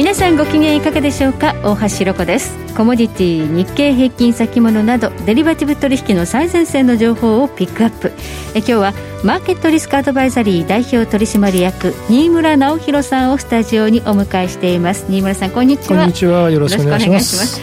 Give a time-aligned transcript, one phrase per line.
[0.00, 1.54] 皆さんご機嫌いかがでしょうか？
[1.62, 2.56] 大橋ろ子です。
[2.74, 8.10] コモディティ日経平均先物などデリバティブ取引の最前線の情報をピックアップ。
[8.54, 8.94] え今日は
[9.24, 15.04] マーケットリスクアドバイザリー代表取締役新村直弘さんをスタジオにお迎えしています。
[15.10, 15.98] 新村さんこんにちは。
[15.98, 16.50] こんにちは。
[16.50, 17.60] よろしくお願いします。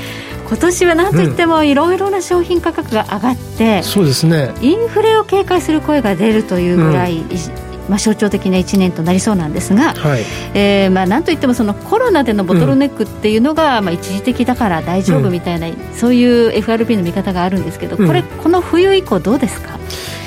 [0.48, 4.52] 今年は何といってもいろいろな商品価格が上がって、うん、そうですね。
[4.62, 10.24] インフレを警戒する声が出るというぐらい、うんまあ、象徴的な1年となりそうなんですが、はい。
[10.54, 19.78] えーまあ、なんといってもそのコロナでのボトルネックっていうのが、うん、まあ、一時的だから大丈夫みたいな、うん、そういう FRB の見方があるんですけど、これ、この冬以降どうですか？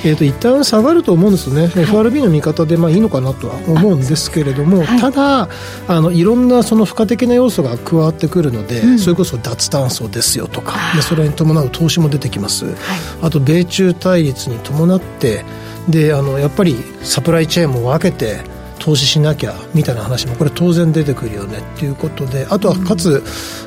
[0.03, 5.49] えーと、一旦下がると思うんですね、はい、FRB の見方でまあいいのかなとは思うんですけれども、はい、ただ
[5.89, 12.77] あの、いろんなその付加的な要素が加わってくるので、うん、それこそ脱炭素ですよとか、でそれに伴う投資も出てきます、はい、
[13.21, 15.45] あと米中対立に伴って、
[15.89, 18.41] であのやっぱりサプライチェーンも分けて
[18.81, 23.23] 投資しなきゃみたいな話もこれ当然出てくるよねっていうことであとはかつ、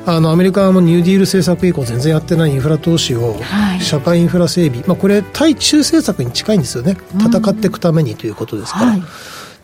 [0.05, 6.97] うん、あのアメリカもニューディール政策以降全然やってないインフラ投資を、はい、社会インフラ整備、まあ、これ対中政策に近いんですよね。
[7.13, 8.85] 戦っていくためにということですから。
[8.87, 8.99] はい。
[8.99, 9.03] っ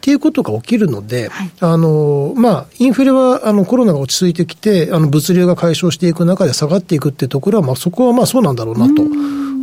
[0.01, 9.03] ていうことが起きるので、はい、あの、まあ、インフレは、あの、コロナが落ち着いてきて、あの、物流が解消していく中で下がっていくっていうところは、まあ、そこはまあ、そうなんだろうなと。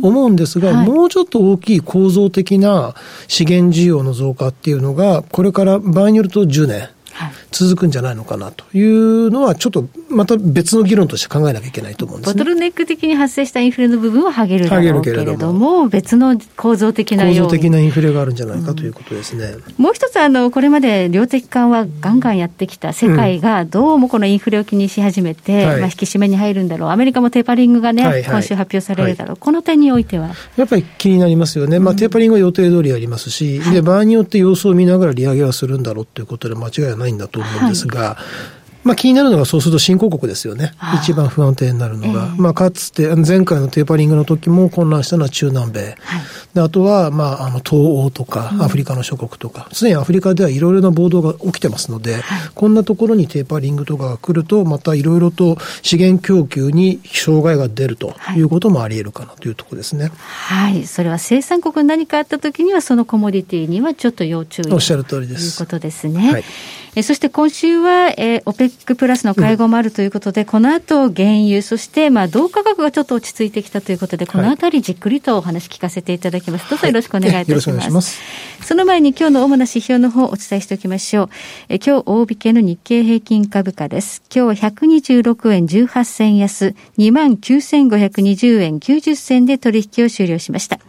[0.01, 2.95] 思うんですが、はい、もうちょっと大きい構造的な
[3.27, 6.89] 資源需要の増加っていうのが、これから場合によると10年、
[7.51, 9.87] 続くんじゃないのかなというのは、ちょっと
[10.17, 19.55] また別の議論として考えなきゃいけないと思うんです、ね、ボトルネック的に発生したインフレの部分ははげるだろうけれども、別の構造的な構造的なインフレがあるんじゃないかということですね。
[19.77, 30.31] うん、もう一つあの、これまで量的緩和ガンガンやってきた世界が、どうもこのインフレを気にし始めて、うん、まあ、引き締めに入るんだろう、アメリカもテーパリングがね、はいはい、今週発表されるだろう、はい、この点においては。
[30.55, 38.17] やっぱり気になりますよね、まあ、テーパリングは予定通りやりますし、で場合によって様子を見ながら利上げはするんだろうということで、間違いはないんだと思うんですが、は
[38.53, 38.56] い
[38.87, 40.71] まあ、気になるのがそうすると新興国ですよね。
[40.95, 42.31] 一番不安定になるのが。
[42.33, 45.79] えー、まあ、かつて、前回のテーパリングの時も混乱したのは中南米。
[45.81, 45.95] はい、
[46.53, 52.23] であとは、まあ、あの、東欧とか、アフリカの諸国とか、す、で、にアフリカではいろいろな暴動が起きてますので、はい、
[52.55, 60.11] こんなところにテーパリングとかが来ると、またいろいろと資源供給に障害が出るということもあり得るかなというところですね。
[60.15, 60.85] はい。
[60.85, 65.57] それは生産国に何かあった時には、そのコモディティにはちょっと要注意おっしゃる通りです。
[65.57, 66.31] ということですね。
[66.31, 66.43] はい
[66.97, 76.67] えそして今週は、えー、OPEC プラスの会合もあるということで、うん、この後原油、そしてまあ銅価格がちょっと落ち着いてきたということで、このあたりじっくりとお話聞かせていただきます。
[76.71, 77.69] どうぞよろしくお願いいたします。
[77.69, 78.19] はい、ます
[78.63, 81.29] その前に今日の主な指標の方をお伝えしておきましょう。
[81.69, 84.23] え今日大引けの日経平均株価です。
[84.35, 90.79] 今日は126円18銭安、29,520円90銭で取引を終了しました。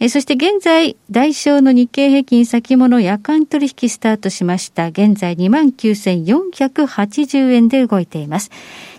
[0.00, 4.88] えそして現在、代償の日経平均先物夜間取引スタートしました。
[4.88, 8.50] 現在29,480円で動いています。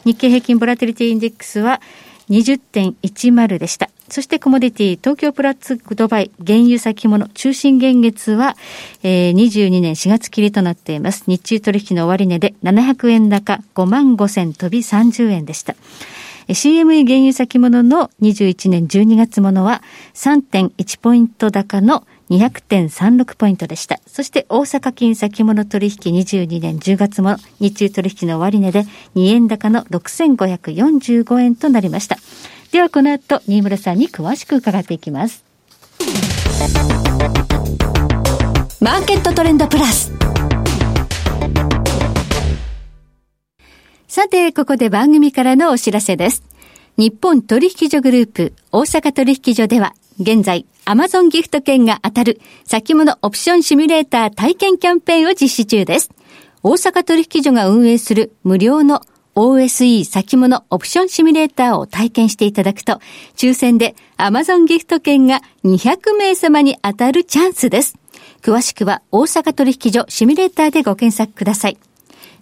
[0.05, 1.81] 日経平均ボラテリティインデックスは
[2.29, 3.89] 20.10でした。
[4.07, 8.55] そしてコモディティ、東京プラッツドバイ、原油先物、中心現月は、
[9.01, 11.23] えー、22年4月切りとなっています。
[11.25, 15.75] 日中取引の終値で700円高、5万5千飛び30円でした。
[16.47, 19.81] CME 原油先物の21年12月ものは
[20.13, 23.99] 3.1ポイント高の200.36ポイントでした。
[24.07, 28.83] そして大阪金先物取引22年10月も日中取引の終値で
[29.15, 32.17] 2円高の6545円となりました。
[32.71, 35.45] ではこの後、新村さんに詳しく伺っていきます。
[38.81, 40.14] マーケットトレンドプラス。
[44.25, 46.41] さて、ここで番組からのお知らせです。
[46.97, 56.09] 日本取引所グループ大阪取引所では、現在、アマゾンギフト券が当たる先物オプションシミュレーター体験キャンペーンを実施中です。
[56.63, 59.01] 大阪取引所が運営する無料の
[59.35, 63.01] OSE 先物オプションシミュレーターを体験していただくと、
[63.35, 67.95] 抽選で Amazon ギフト券が200名様に当たるチャンスです。
[68.41, 71.77] 詳しくは大阪取引所シミュレーターでご検索ください。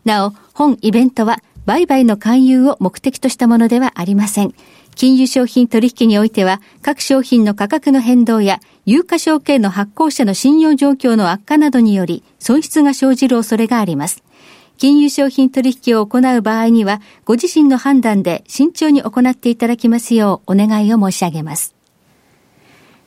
[0.05, 4.53] なお、本イベントは売買の勧誘を目的としたものではありません。
[4.95, 14.23] 金融商品取引においては、各商品の価格の変動や、有価証券の発行者の信用状況の悪化などにより、損失が生じる恐れがあります。
[14.77, 21.75] 金融商品取引を行う場合には、ご自身の判断で慎重に行っていただきますようお願いを申し上げます。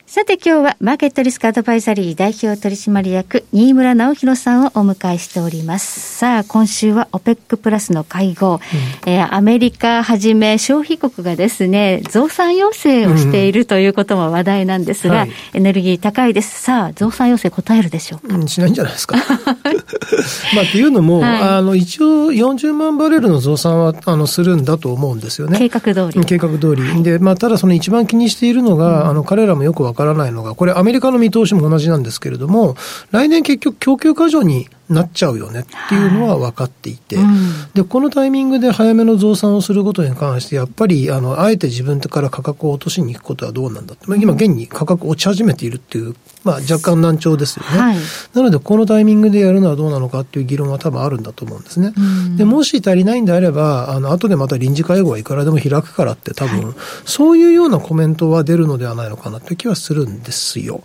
[0.09, 6.17] さて今日はマーケットリスクアドバイザリー代表取締役新村直弘さんをお迎えしております。
[6.19, 8.61] さあ今週は OPEC プラスの会合、
[9.05, 16.63] うん、えー、アメリカはじめ消費国がですね、増産要請をしているということも話題なんですが、うんはい、エネルギー高いです。
[16.63, 19.17] さあ増産要請答えるでしょうか、うん、しないんじゃないですか。
[20.55, 25.59] まあっていうのも、はい、あの一応40万バレルの増産はあのするんだと思うんですよね。
[25.59, 26.25] 計画通り。
[26.25, 27.03] 計画通り。
[27.03, 32.77] で、まあただその一番気にしているのが、あの彼らもよくわからないのが、これアメリカの見通しも同じなんですけれども、
[33.11, 37.25] 来年結局供給過剰になっちゃうよねっていうのは分かっていて、はい。
[37.25, 47.97] うん、でこのタイミングで早めの増産をすることに関して、やっぱりあのあえて自分から価格を落としに行くことはどうなんだって、まあ、今、現に価格落ち始めているっていう、まあ、若干難聴ですよね、はい、
[48.35, 51.93] なので、このタイミングでやるのはどうなのかっていう議論は多分あるんだと思うんですね。
[51.97, 56.75] うん、でもし足りないんであれば、あの後でまた臨時会合はいくらでも開くからって、多分、はい、
[57.05, 60.83] そういうようなコメントは出るのではないのかなという気はするんですよ。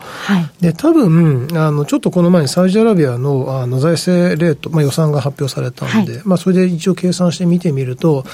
[0.62, 8.26] で多分あのちょっとこの前にサウジアラビアのあの財政レートまあ、予算が発表されたんで、はい、まあ、それで一応計算して見てみると、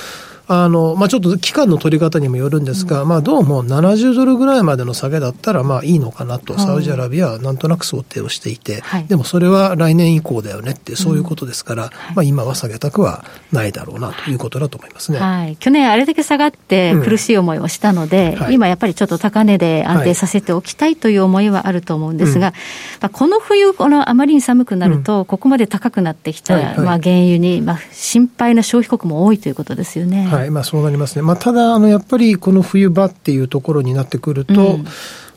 [0.47, 15.19] あの、まあ、ちょっと期間の取り方にもよるんですが、うん、まあ、どうも70ドルぐらいまでの下げだったら、まあ、いいのかなと、サウジアラビアはなんとなく想定をしていて、はい、でもそれは来年以降だよねって、そういうことですから、うんまあ、今は下げたくはないだろうなということだと思いますね。
[15.19, 15.57] はい。
[15.57, 22.53] 去年あれだけ下がって苦しい思いをしたので、うん、今やっぱりちょっと高値で安定させておきたいという思いはあると思うんですが、
[23.01, 30.36] まあ、この冬、このあまりに寒くなると、ここまで高くなってきた、まあ、原油に、まあ、心配な消費国も多いということですよね。
[30.37, 30.51] はい。
[30.51, 31.21] まあ、そうなりますね。
[31.21, 34.85] まあ、ただ、あの、やっぱりこの冬場っていうところになってくると、うん、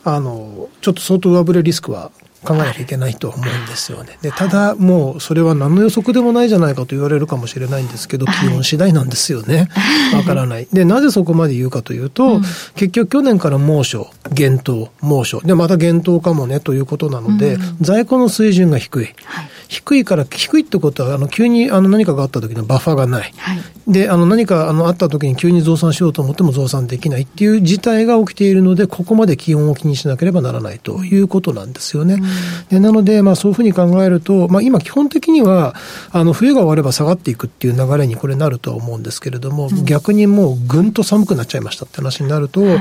[0.05, 2.11] あの、ちょっと相当上振れリスクは
[2.44, 4.19] 考えなきゃいけないと思うんですよね。
[4.23, 9.69] で、ただ、もう、それは何の予測でもないじゃないかと言われるかもしれないんですけど、気温次第なんですよね。
[10.14, 10.67] わからない。
[10.73, 12.43] で、なぜそこまで言うかというと、うん、
[12.76, 19.05] 結局去年から猛暑、厳冬、猛暑、で、また厳冬かもねということなので、うん、在庫の水準が低い。
[19.25, 23.32] はい低いから、低いってことは、あの、急にあの何かがあった時のバッファーがない。
[23.37, 32.14] はい、で、あの、何かあのあった時に急に増産しようと思っても増産できないっていう事態が起きているので、ここまで気温を気にしなければならないということなんですよね。
[32.14, 32.22] うん、
[32.69, 35.76] でなので、まあ、そういうふうに考えると、まあ、今基本的には、
[36.11, 42.81] あの、冬が終われば下がっていくっていう流れにこれなるとは思うんですけれども、うん、逆にもうぐんと寒くなっちゃいましたって話になると、はい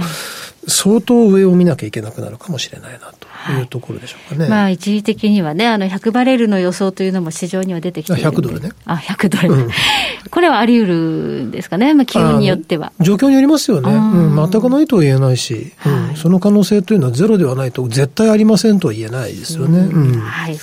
[0.67, 4.41] 相当上を見なきゃいけなくなるかもしれないなというところでしょうかね。
[4.41, 8.71] はい、まあ、一時的にはね、あの、100バレルの予想というのも市場には出てきている100ドルね。
[8.85, 9.63] あ、100ドル。
[9.63, 9.69] うん、
[10.29, 10.95] これはあり得る
[11.45, 12.91] んですかね、まあ、気温によっては。
[12.99, 13.91] 状況によりますよね。
[13.91, 19.79] うん、全くないとは言えないし、うん、その可能性というのはゼロではないと絶対ありませんとは言えないですよね。
[19.79, 20.57] うん、はい。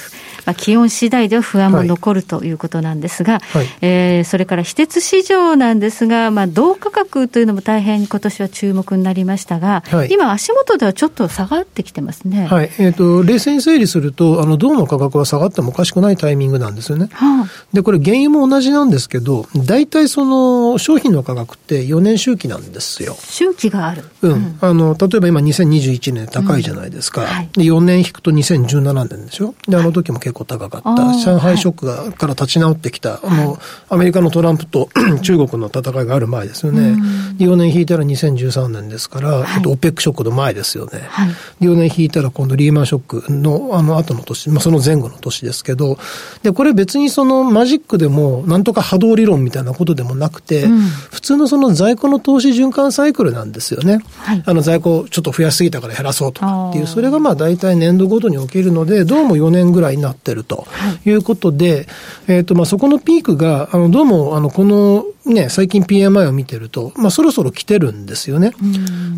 [0.46, 12.70] まあ、気温次第では不安も残るということなんですが、はい、えー、それから非鉄市場なんですが、まあ、銅価格というのも大変今年は注目になりましたが、はい、今、足元ではちょっと下がってきてますね、はい。
[12.78, 17.08] えーと、冷静に整理すると、あの銅の価格は下がってもおかしくないタイミングなんですよね。
[17.12, 23.16] はあ、で、これ、原油も同じなんですけど、大体その商品の価格って4年周期なんですよ。
[23.20, 27.26] 周期がある、うん、うん、あの例えば今、2021年高いじゃないですか、うん。
[27.26, 34.90] はい、で4年引くと2017年でしょ、であの時も結構高かった、上海ショックが、から立ち直ってきた、あの、アメリカのトランプと
[35.22, 36.96] 中国の戦いがある前ですよね。
[37.38, 41.00] 4年引いたら2013年ですから、はい、えっと、オペックショックの前ですよね。
[41.08, 41.28] はい、
[41.60, 45.98] 4年引いたら今度リーマンショックのあの後の年、まあその前後の年ですけど、
[46.42, 54.00] で、これ別にそのマジックでも、なんとか波動理論みたいなことでもなくて、うん、普通のその在庫の投資循環サイクルなんですよね。
[54.18, 60.66] はい、あの在庫ちょっと増やしすぎたから減らそうとかっていう、それがまあ大体年度ごとに起きるので、どうも4年ぐらいになっててると
[61.04, 61.86] いうことで、
[62.26, 68.52] えっ、ー、と、まあ、そこのピークが、あの、どうも、あの、この、ね、最近 PMI を見てると、まあ、そろそろ来てるんですよね。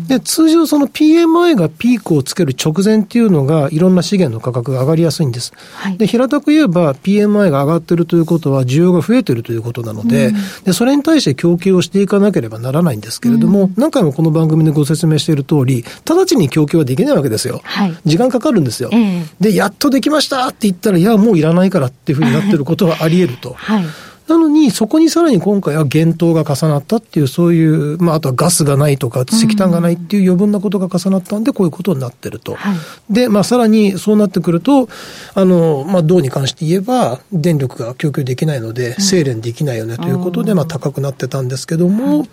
[0.07, 5.53] で、通常その PMI がピークをつける直前っていうのが、いろんな資源の価格が上がりやすいんです。
[5.75, 17.61] はい、で、平たく言えば PMI が上がってるということは、需要が増えてるということなので、で、それに対して供給をしていかなければならないんですけれども、何回もこの番組でご説明している通り、直ちに供給はできないわけですよ。
[17.63, 18.89] はい、時間かかるんですよ。
[18.91, 23.53] えー、で、やっとできましたって言ったら、いや、もういらないからっていうふうになってることはあり得ると。
[23.53, 23.85] はい
[24.29, 32.53] なのに、そこにさらに今回は厳冬が重なったっていう、そういう、まあ、あとはガスがないとか、石炭がないっていう余分なことが重なったんで、こういうことになってると。
[32.53, 34.87] はい、で、まあ、さらにそうなってくると、
[35.33, 42.27] あの、まあ、銅に関して言えば、電力が供給できないので、精錬できないよねということで、まあ、高くなってたんですけども、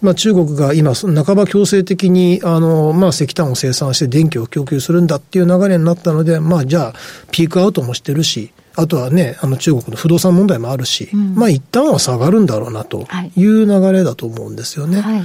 [0.00, 6.94] まあ、中国が今、半ば強制的に、あの、まあ、石炭を生産して電気を供給するんだっていう流れになったので、まあ、じゃあ、
[7.30, 15.00] ピークアウトもしてるし、あとはね、あの中国の不動産問題もあるし、うん、まあ一旦は下がるんだろうなという流れだと思うんですよね。
[15.00, 15.22] はい、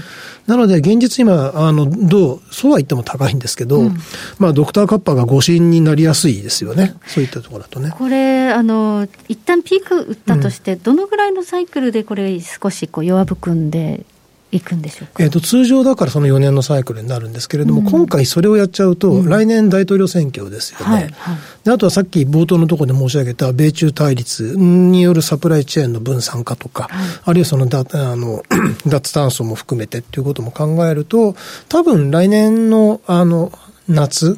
[0.48, 3.98] なので現実今、あの、どう、そうは言っても高いんですけど、うん、
[4.40, 6.96] まあドクターカッパーが誤審になりやすいですよね。
[7.06, 7.92] そういったところだとね。
[7.98, 14.06] これ、あの、一旦ピーク打ったとして、どのぐらいのサイクルでこれ少しこう弱含んで
[14.52, 26.92] いくんでしょうか、えーと、通常だからその4年のサイクルになるんですけれども、うん、今回それをやっちゃうと、来年大統領選挙ですよね、はいはい、であとはさっき冒頭のところで申し上げた米中対立によるサプライチェーンの分散化とか、はい、
[27.26, 28.44] あるいはそのだあの
[28.88, 31.36] 脱炭素も含めてっていうことも考えると、
[31.68, 33.52] 多分来年のあの
[33.88, 34.38] 夏、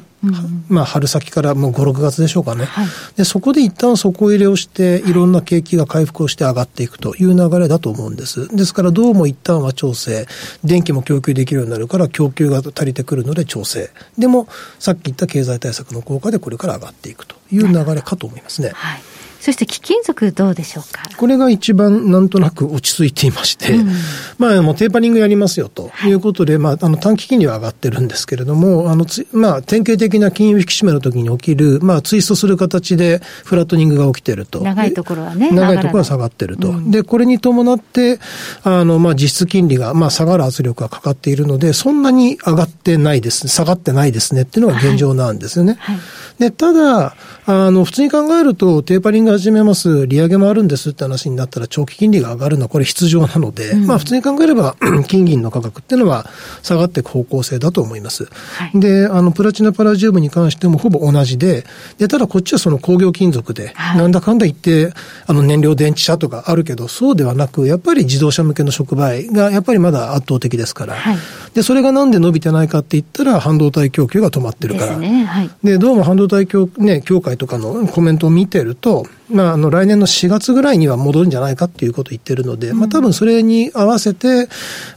[0.68, 2.86] まあ、春先からもう5、6月でしょうかね、はい、
[3.16, 8.54] でそこで一旦底入れをして、いろんな景気が回復をして上がっていくという流れだと思うんです。
[8.54, 10.26] ですから、どうも一旦は調整、
[10.62, 14.46] 電気も供給できるようになるから、供給が足りてくるので調整、でも、
[14.78, 18.72] さっき言った経済対策の効果で、これから上がっていくという流れかと思いますね。
[18.74, 19.02] はい
[19.40, 21.02] そして貴金属どうでしょうか？
[21.16, 23.90] これが一番なんとなく落ち着いていまして、うん、
[24.38, 34.60] まあ、もうテーパリングやりますよということで、はい、まあ、あの短期金利は上がってるんですけれども、あのつ、まあ、典型的な金融引き締めの時に起きる、まあ、ツイストする形でフラットニングが起きてると。
[34.60, 35.50] 長いところはね。
[35.50, 36.70] 長いところは下がってると。
[36.70, 38.20] うん、で、これに伴って、
[38.62, 45.76] あの、まあ、実質金利が、まあ、下がる圧力がかかっているので、そんなに上がってないです、下がってないですねっていうのが現状なんですよね。
[45.80, 46.04] はいはい
[46.40, 47.16] で、ただ、
[47.46, 52.60] あの、普通に考えると、テーパリング始めます、利上げもあるんですって話になったら、長期金利が上がるの。
[52.64, 54.76] はこれ必要なので、うん、まあ普通に考えれば、
[55.08, 56.28] 金銀の価格っていうのは
[56.62, 58.26] 下がっていく方向性だと思います。
[58.26, 61.64] はい、で、あの、プラチナパラジウムに関してもほぼ同じで、
[61.98, 64.92] で、ただこっちはその工業金属で、はい、なんだかんだ言って、
[65.26, 71.16] あの、燃料電池車とかあるけど、そうではなく、やっぱり自動車向けの触媒がやっぱりまだ圧倒的ですから、はい、
[71.54, 74.98] で、それがなんで伸びてないかって言ったら、半導体供給が止まってるから。
[74.98, 75.24] で、ね。
[75.24, 84.48] はい、どうも半導体協,、ね、協会とかのコメントを見てると、まあ、あの、来年の4月ぐらいには戻るんじゃないかっていうことを言ってるので、うん、まあ、多分それに合わせて、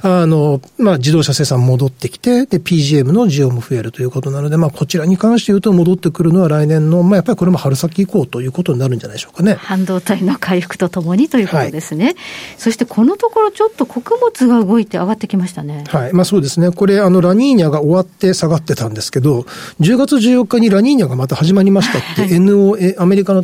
[0.02, 9.54] あの、まあ、自動車生産戻ってきて、で、PGM の需要も増えるということなので、まあ、こちらに関して言うと戻ってくるのは来年の、まあ、やっぱりこれも春先以降ということになるんじゃないでしょうかね。
[9.56, 12.06] 半導体の回復とともにということですね。
[12.06, 12.16] はい、
[12.58, 15.84] そしてこのところちょっと穀物が動いて上がってきましたね。
[15.88, 16.13] はい。
[16.13, 16.72] まあ、そうですね。
[16.72, 19.46] これ、あの、ラニーニャが終わって下がってたんですけど、
[19.80, 23.42] 10月14日にラニーニャがまた始まりましたって、はい、NOA、アメリカの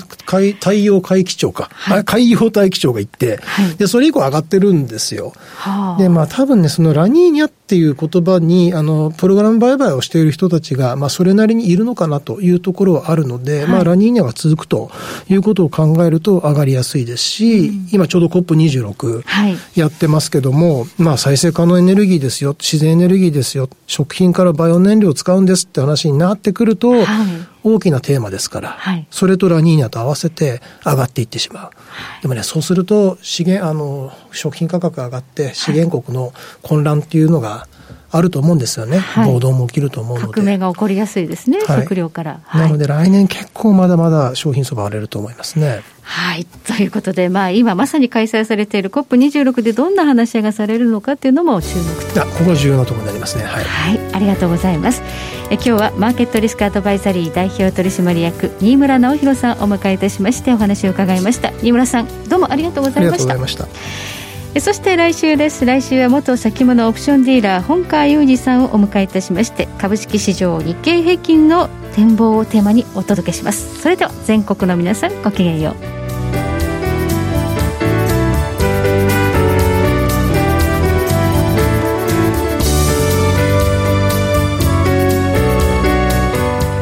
[0.79, 5.33] 太陽海気庁か、はい、海洋大気庁が言って、はい、で、それ以降上がってるんですよ。
[5.57, 14.89] はあ、で、まあ多分ね、そのラニーニャっていう言葉に、あの、プログラム売買をしている人たちが、まあそれなりにいるのかなというところはあるので、はい、まあラニーニャが続くと
[15.29, 19.23] いうことを考えると上がりやすいですし、うん、今ちょうど COP26
[19.75, 26.93] やってますけども、まあ再生可能エネルギーですよ、自然エネルギーですよ、食品からバイオ燃料を使うんですって話になってくると、
[27.63, 31.71] 大きなテーマですから、はい、それとラニーニャと合わせて上がっていってしまう。
[32.21, 37.67] でもね、そうすると資源、あの、食品価格が上がって資源国の混乱っていうのが、
[38.11, 40.33] あると思うんですよね、はい、暴動も起きると思うので。
[40.33, 42.41] 革命が起こりやすいですね、はい、食料から。
[42.53, 45.81] なので、来年結構まだまだ商品相場荒れると思いますね。
[46.01, 46.45] はい。
[46.45, 52.21] ということで、まあ、今まさに開催されている COP26 でどんな話し合いがされるのかっていうのも注目と。
[52.21, 53.43] ここが重要なところになりますね。
[53.43, 53.63] はい。
[53.63, 53.98] はい。
[54.13, 55.01] ありがとうございます。
[55.49, 61.51] え今日はマーケットリスクアドバイザリー代表取締役新村直弘さんお迎えいたしましてお話を伺いました。
[61.61, 63.67] 新村さん、どうもありがとうございました。
[64.59, 75.98] そして来週です来週は元先物オプションディーラー本川裕二さんをお迎えいたしまして株式市場日経平均の展望をテーマにお届けしますそれでは全国の皆さんごきげんよう